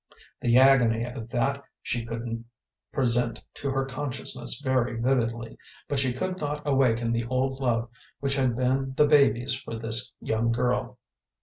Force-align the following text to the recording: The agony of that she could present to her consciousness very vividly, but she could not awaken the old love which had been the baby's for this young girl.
The 0.41 0.57
agony 0.57 1.05
of 1.05 1.29
that 1.29 1.63
she 1.83 2.03
could 2.03 2.43
present 2.91 3.43
to 3.53 3.69
her 3.69 3.85
consciousness 3.85 4.59
very 4.59 4.99
vividly, 4.99 5.59
but 5.87 5.99
she 5.99 6.11
could 6.11 6.39
not 6.39 6.63
awaken 6.67 7.11
the 7.11 7.25
old 7.25 7.59
love 7.59 7.87
which 8.19 8.33
had 8.33 8.55
been 8.57 8.95
the 8.95 9.05
baby's 9.05 9.53
for 9.53 9.75
this 9.75 10.11
young 10.19 10.51
girl. 10.51 10.97